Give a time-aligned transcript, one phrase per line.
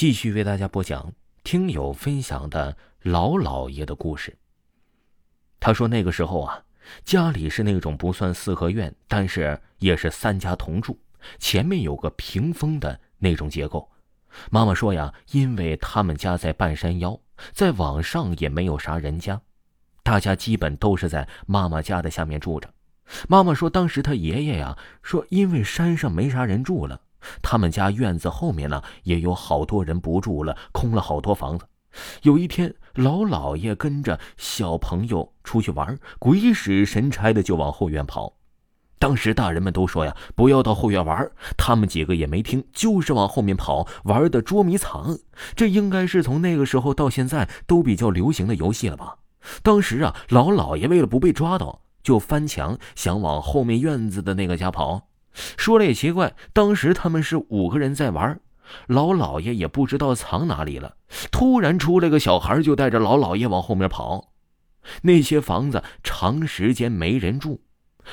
[0.00, 1.12] 继续为大家播讲
[1.44, 4.34] 听友分享的老老爷的故事。
[5.60, 6.64] 他说那个时候啊，
[7.04, 10.98] 家里是那种不算四合院，但是也是三家同住，
[11.38, 13.86] 前面有个屏风的那种结构。
[14.50, 17.20] 妈妈说呀，因为他们家在半山腰，
[17.52, 19.38] 在往上也没有啥人家，
[20.02, 22.72] 大家基本都是在妈妈家的下面住着。
[23.28, 27.02] 妈妈说，当时他爷爷呀说，因为山上没啥人住了。
[27.42, 31.66] 他们家院子后面呢，也有好多人不住了，空了好多房子。
[32.22, 38.34] 有一天，老老爷跟着小朋友出去玩，鬼使神差的就往后院跑。
[38.98, 41.30] 当时大人们都说呀，不要到后院玩。
[41.56, 45.18] 他们几个也没听，就是往后面跑，玩的捉迷藏。
[45.56, 49.16] 这应该是从那个时候到现在都比较流行的游戏了吧？
[49.62, 55.08] 当时啊，老老爷为了不被抓到，就翻墙想往后面院子的那个家跑。
[55.56, 58.40] 说了也奇怪，当时他们是五个人在玩，
[58.86, 60.96] 老老爷也不知道藏哪里了。
[61.30, 64.32] 突然出来个小孩，就带着老老爷往后面跑。
[65.02, 67.60] 那些房子长时间没人住，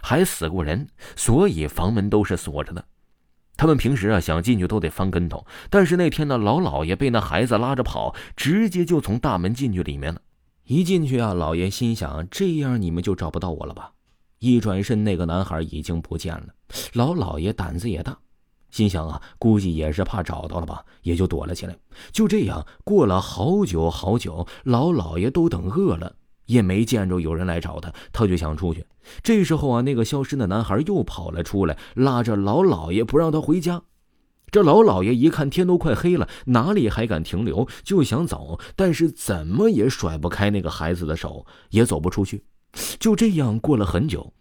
[0.00, 2.84] 还死过人，所以房门都是锁着的。
[3.56, 10.20] 他们平时啊想进去都得翻跟头，但是那天呢，老老爷被那孩子拉着跑，直接就从大门进去里面了。
[10.64, 13.92] 一进去啊，老爷心想：这样你们就找不到我了吧？
[14.42, 16.46] 一转身，那个男孩已经不见了。
[16.94, 18.18] 老老爷胆子也大，
[18.72, 21.76] 心想啊，估计也是怕找到了吧，也就躲了起来。
[22.10, 28.84] 就这样过了好久好久，老老爷都等饿了，也没见着有人来找他，他就想出去。
[29.22, 33.80] 这时候啊，那个消失的男孩又跑了出来，拉着老老爷不让他回家。
[34.50, 42.42] 这老老爷一看天都快黑了，哪里还敢停留，就想走，但是怎么也甩不开那个孩子的手，也走不出去。
[43.02, 44.32] 就这样过了很久，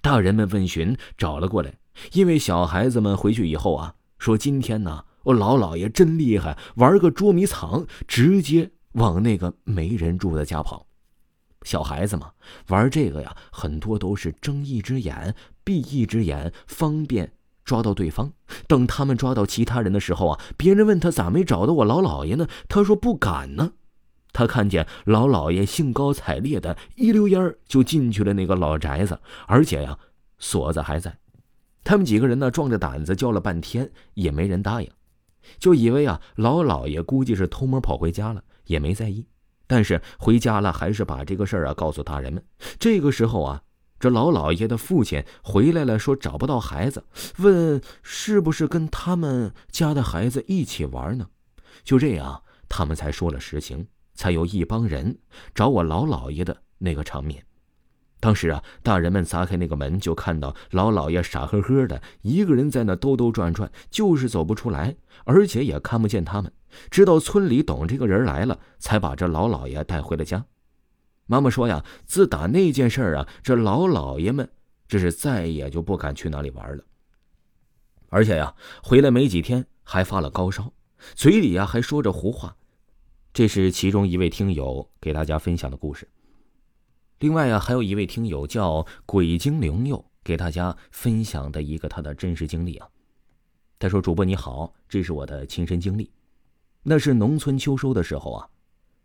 [0.00, 1.74] 大人们问询找了过来，
[2.12, 10.86] 因为小孩子们回去以后啊，说今天呢，我老老爷真厉害，玩个捉迷藏，直接往那个没人住的家跑。
[11.64, 12.30] 小孩子嘛，
[12.68, 17.34] 玩这个呀，很多都是睁一只眼闭一只眼，方便
[17.66, 18.32] 抓到对方。
[18.66, 22.48] 等他们抓到其他人的时候啊，别人问他咋没找到我老老爷呢？
[22.66, 23.72] 他说不敢呢。
[24.36, 29.98] 他看见老老爷兴高采烈的一溜烟儿就进去了那个老宅子，而且呀，
[30.38, 31.16] 锁子还在。
[31.82, 34.90] 他们几个人呢，壮着胆子叫了半天，也没人答应，
[35.58, 39.26] 就以为啊，老老爷估计是偷摸跑回家了，也没在意。
[39.66, 42.44] 但是回家了，还是把这个事儿啊告诉大人们。
[42.78, 43.62] 这个时候啊，
[43.98, 47.02] 这老老爷的父亲回来了，说找不到孩子，
[47.38, 51.26] 问是不是跟他们家的孩子一起玩呢？
[51.82, 53.86] 就这样，他们才说了实情。
[54.16, 55.16] 才有一帮人
[55.54, 57.44] 找我老老爷的那个场面。
[58.18, 66.50] 当时啊，大人们砸开那个门，就看到老老爷傻呵呵的一个人在那兜兜转转，就是走不出来，而且也看不见他们。
[66.90, 70.44] 直到村里懂这个人来了，才把这老老爷带回了家。
[71.26, 74.48] 妈妈说呀，自打那件事啊，这老老爷们
[74.88, 76.82] 这是再也就不敢去那里玩了。
[78.08, 80.72] 而且呀，回来没几天还发了高烧，
[81.14, 82.56] 嘴里呀还说着胡话。
[83.36, 86.08] 这是其中一位听友给大家分享的故事。
[87.18, 92.88] 另外啊，还有一位听友叫鬼精灵佑，给大家分享的一个他的真实经历啊。
[93.78, 96.10] 他说：“主播你好，这是我的亲身经历。
[96.82, 98.48] 那是农村秋收的时候啊，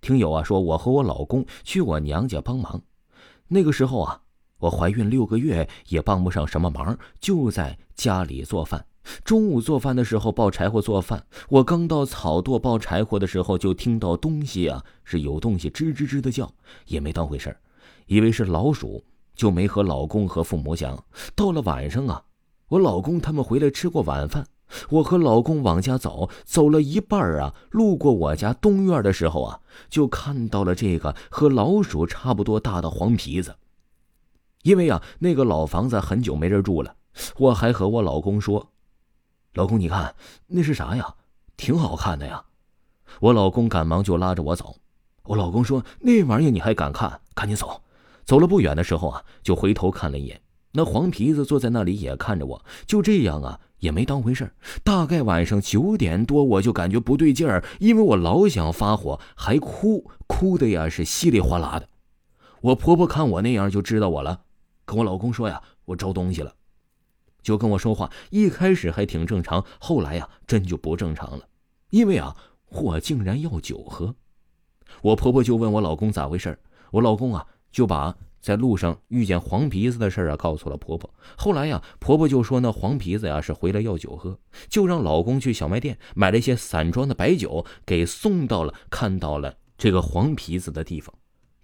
[0.00, 2.80] 听友啊说，我和我老公去我娘家帮忙。
[3.48, 4.22] 那个时候啊，
[4.56, 8.86] 我怀孕六个月，也帮不上什么忙，就在家里做饭。”
[9.22, 16.52] 中午做饭的时候抱柴火做饭，我刚到草垛抱柴火的时候，就听到东西啊是有东西吱吱吱的叫，
[16.86, 17.56] 也没当回事儿
[18.06, 19.02] 以为是老鼠，
[19.34, 21.04] 就没和老公和父母讲。
[21.34, 22.22] 到了晚上啊，
[22.68, 24.46] 我老公他们回来吃过晚饭，
[24.90, 33.54] 我和老公往家走，走了一半啊，路过我家东院的时候啊，就看到了这个和老鼠差不多大的黄皮子。
[34.62, 36.94] 因为啊，那个老房子很久没人住了，
[37.38, 38.70] 我还和我老公说。
[39.54, 40.14] 老公，你看
[40.46, 41.14] 那是啥呀？
[41.56, 42.44] 挺好看的呀！
[43.20, 44.74] 我老公赶忙就拉着我走。
[45.22, 47.20] 我老公说：“那玩意儿你还敢看？
[47.34, 47.80] 赶紧走！”
[48.26, 50.40] 走了不远的时候啊，就回头看了一眼，
[50.72, 52.64] 那黄皮子坐在那里也看着我。
[52.84, 54.52] 就这样啊，也没当回事
[54.82, 61.88] 大概晚上九点多，我就感觉不对劲儿，因为我老想发火，还哭，哭的呀是稀里哗啦的。
[62.60, 64.40] 我婆婆看我那样就知道我了，
[64.84, 66.52] 跟我老公说呀：“我招东西了。”
[67.44, 71.46] 就跟我说话，一开始还挺正常，后来呀，真就不正常了。
[71.90, 72.34] 因为啊，
[72.70, 74.16] 我竟然要酒喝。
[75.02, 76.58] 我婆婆就问我老公咋回事
[76.90, 81.08] 我老公啊就把在路上遇见黄皮子的事啊，告诉了婆婆。
[81.36, 84.38] 后来呀，婆婆就说那黄皮子呀是回来要酒喝，
[84.68, 91.14] 就让老公去小卖店买了一些散装的白酒，给送到了看到了这个黄皮子的地方。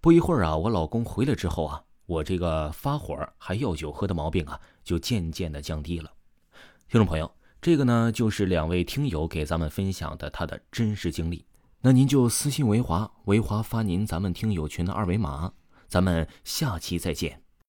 [0.01, 6.13] 不一会儿啊，我老公回来之后啊，我这个发火还要酒喝的毛病啊，就渐渐的降低了。
[6.89, 11.47] 听众朋友，这个呢就是两位听友给咱们分享的他的真实经历。
[11.83, 15.53] 那您就私信维华，维华发您咱们听友群的二维码，
[15.87, 17.41] 咱们下期再见。